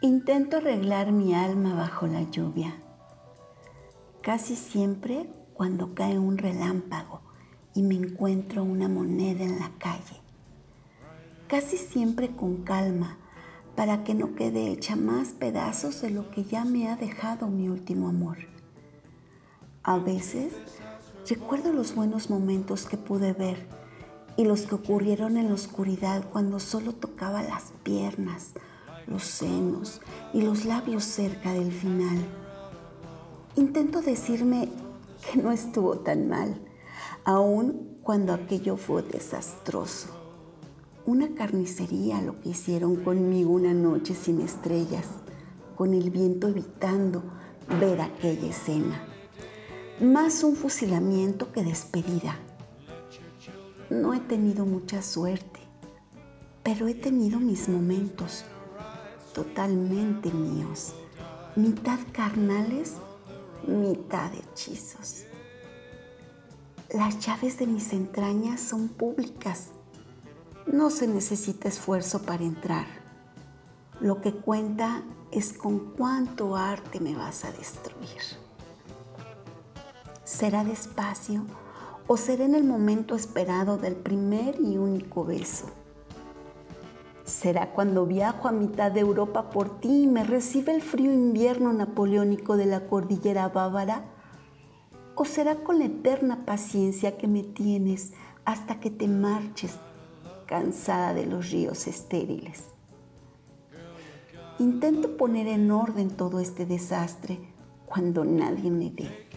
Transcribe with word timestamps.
Intento 0.00 0.58
arreglar 0.58 1.10
mi 1.10 1.34
alma 1.34 1.74
bajo 1.74 2.06
la 2.06 2.22
lluvia. 2.22 2.72
Casi 4.22 4.54
siempre 4.54 5.28
cuando 5.54 5.92
cae 5.96 6.20
un 6.20 6.38
relámpago 6.38 7.20
y 7.74 7.82
me 7.82 7.96
encuentro 7.96 8.62
una 8.62 8.88
moneda 8.88 9.42
en 9.42 9.58
la 9.58 9.72
calle. 9.78 10.20
Casi 11.48 11.78
siempre 11.78 12.30
con 12.30 12.58
calma 12.58 13.18
para 13.74 14.04
que 14.04 14.14
no 14.14 14.36
quede 14.36 14.68
hecha 14.70 14.94
más 14.94 15.30
pedazos 15.30 16.00
de 16.00 16.10
lo 16.10 16.30
que 16.30 16.44
ya 16.44 16.64
me 16.64 16.88
ha 16.88 16.94
dejado 16.94 17.48
mi 17.48 17.68
último 17.68 18.08
amor. 18.08 18.38
A 19.82 19.98
veces 19.98 20.52
recuerdo 21.28 21.72
los 21.72 21.96
buenos 21.96 22.30
momentos 22.30 22.86
que 22.86 22.98
pude 22.98 23.32
ver 23.32 23.66
y 24.36 24.44
los 24.44 24.62
que 24.62 24.76
ocurrieron 24.76 25.36
en 25.36 25.48
la 25.48 25.54
oscuridad 25.54 26.24
cuando 26.30 26.60
solo 26.60 26.92
tocaba 26.92 27.42
las 27.42 27.72
piernas, 27.82 28.52
los 29.10 29.24
senos 29.24 30.00
y 30.32 30.42
los 30.42 30.64
labios 30.64 31.04
cerca 31.04 31.52
del 31.52 31.72
final. 31.72 32.18
Intento 33.56 34.02
decirme 34.02 34.68
que 35.24 35.42
no 35.42 35.50
estuvo 35.50 35.98
tan 35.98 36.28
mal, 36.28 36.60
aun 37.24 37.98
cuando 38.02 38.32
aquello 38.32 38.76
fue 38.76 39.02
desastroso. 39.02 40.08
Una 41.06 41.34
carnicería 41.34 42.20
lo 42.20 42.40
que 42.40 42.50
hicieron 42.50 42.96
conmigo 42.96 43.52
una 43.52 43.74
noche 43.74 44.14
sin 44.14 44.40
estrellas, 44.40 45.06
con 45.76 45.94
el 45.94 46.10
viento 46.10 46.48
evitando 46.48 47.22
ver 47.80 48.00
aquella 48.00 48.48
escena. 48.48 49.02
Más 50.00 50.44
un 50.44 50.54
fusilamiento 50.54 51.50
que 51.50 51.64
despedida. 51.64 52.36
No 53.90 54.12
he 54.12 54.20
tenido 54.20 54.66
mucha 54.66 55.02
suerte, 55.02 55.60
pero 56.62 56.88
he 56.88 56.94
tenido 56.94 57.40
mis 57.40 57.68
momentos 57.68 58.44
totalmente 59.32 60.30
míos, 60.30 60.94
mitad 61.56 61.98
carnales, 62.12 62.94
mitad 63.66 64.30
hechizos. 64.34 65.24
Las 66.90 67.18
llaves 67.18 67.58
de 67.58 67.66
mis 67.66 67.92
entrañas 67.92 68.60
son 68.60 68.88
públicas. 68.88 69.68
No 70.66 70.90
se 70.90 71.06
necesita 71.06 71.68
esfuerzo 71.68 72.22
para 72.22 72.44
entrar. 72.44 72.86
Lo 74.00 74.20
que 74.20 74.32
cuenta 74.32 75.02
es 75.30 75.52
con 75.52 75.92
cuánto 75.94 76.56
arte 76.56 77.00
me 77.00 77.14
vas 77.14 77.44
a 77.44 77.52
destruir. 77.52 78.22
¿Será 80.24 80.64
despacio 80.64 81.44
o 82.06 82.16
será 82.16 82.44
en 82.44 82.54
el 82.54 82.64
momento 82.64 83.14
esperado 83.14 83.76
del 83.76 83.96
primer 83.96 84.58
y 84.60 84.78
único 84.78 85.24
beso? 85.24 85.66
¿Será 87.28 87.72
cuando 87.72 88.06
viajo 88.06 88.48
a 88.48 88.52
mitad 88.52 88.90
de 88.90 89.00
Europa 89.00 89.50
por 89.50 89.80
ti 89.80 90.04
y 90.04 90.06
me 90.06 90.24
recibe 90.24 90.74
el 90.74 90.80
frío 90.80 91.12
invierno 91.12 91.74
napoleónico 91.74 92.56
de 92.56 92.64
la 92.64 92.86
cordillera 92.86 93.50
bávara? 93.50 94.06
¿O 95.14 95.26
será 95.26 95.56
con 95.56 95.78
la 95.78 95.84
eterna 95.84 96.46
paciencia 96.46 97.18
que 97.18 97.28
me 97.28 97.42
tienes 97.42 98.14
hasta 98.46 98.80
que 98.80 98.90
te 98.90 99.08
marches 99.08 99.76
cansada 100.46 101.12
de 101.12 101.26
los 101.26 101.50
ríos 101.50 101.86
estériles? 101.86 102.64
Intento 104.58 105.18
poner 105.18 105.48
en 105.48 105.70
orden 105.70 106.08
todo 106.08 106.40
este 106.40 106.64
desastre 106.64 107.38
cuando 107.84 108.24
nadie 108.24 108.70
me 108.70 108.88
ve. 108.88 109.28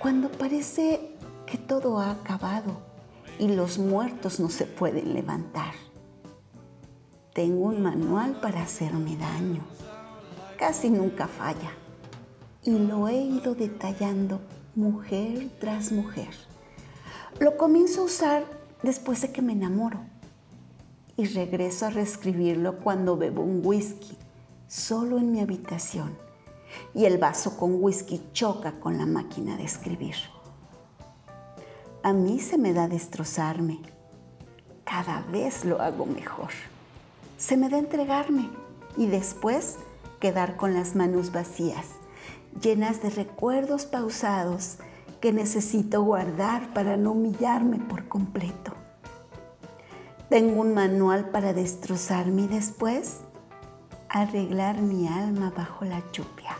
Cuando 0.00 0.30
parece 0.30 1.16
que 1.44 1.58
todo 1.58 1.98
ha 1.98 2.12
acabado 2.12 2.78
y 3.40 3.48
los 3.48 3.78
muertos 3.78 4.38
no 4.38 4.48
se 4.48 4.64
pueden 4.64 5.12
levantar. 5.12 5.87
Tengo 7.34 7.66
un 7.66 7.82
manual 7.82 8.40
para 8.40 8.62
hacerme 8.62 9.16
daño. 9.16 9.62
Casi 10.58 10.90
nunca 10.90 11.28
falla. 11.28 11.70
Y 12.64 12.78
lo 12.78 13.06
he 13.08 13.16
ido 13.16 13.54
detallando 13.54 14.40
mujer 14.74 15.50
tras 15.60 15.92
mujer. 15.92 16.30
Lo 17.38 17.56
comienzo 17.56 18.00
a 18.00 18.04
usar 18.04 18.44
después 18.82 19.22
de 19.22 19.30
que 19.30 19.42
me 19.42 19.52
enamoro. 19.52 20.00
Y 21.16 21.26
regreso 21.26 21.86
a 21.86 21.90
reescribirlo 21.90 22.78
cuando 22.80 23.16
bebo 23.16 23.42
un 23.42 23.60
whisky, 23.64 24.16
solo 24.66 25.18
en 25.18 25.30
mi 25.30 25.40
habitación. 25.40 26.16
Y 26.94 27.04
el 27.04 27.18
vaso 27.18 27.56
con 27.56 27.82
whisky 27.82 28.22
choca 28.32 28.80
con 28.80 28.98
la 28.98 29.06
máquina 29.06 29.56
de 29.56 29.64
escribir. 29.64 30.16
A 32.02 32.12
mí 32.12 32.40
se 32.40 32.58
me 32.58 32.72
da 32.72 32.88
destrozarme. 32.88 33.80
Cada 34.84 35.20
vez 35.22 35.64
lo 35.64 35.80
hago 35.80 36.06
mejor 36.06 36.50
se 37.38 37.56
me 37.56 37.68
da 37.68 37.78
entregarme 37.78 38.50
y 38.96 39.06
después 39.06 39.76
quedar 40.20 40.56
con 40.56 40.74
las 40.74 40.96
manos 40.96 41.32
vacías, 41.32 41.86
llenas 42.60 43.00
de 43.00 43.10
recuerdos 43.10 43.86
pausados 43.86 44.78
que 45.20 45.32
necesito 45.32 46.02
guardar 46.02 46.74
para 46.74 46.96
no 46.96 47.12
humillarme 47.12 47.78
por 47.78 48.08
completo. 48.08 48.72
Tengo 50.28 50.60
un 50.60 50.74
manual 50.74 51.30
para 51.30 51.52
destrozarme 51.52 52.42
y 52.42 52.48
después 52.48 53.20
arreglar 54.08 54.82
mi 54.82 55.06
alma 55.06 55.52
bajo 55.56 55.84
la 55.84 56.02
lluvia. 56.12 56.56